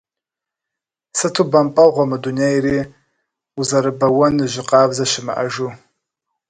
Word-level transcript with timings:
Сыту 1.17 1.43
бэмпӏэгъуэ 1.51 2.03
мы 2.09 2.17
дунейри, 2.23 2.77
узэрыбэуэн 3.59 4.35
жьы 4.51 4.63
къабзэ 4.69 5.05
щымыӏэжу… 5.11 5.69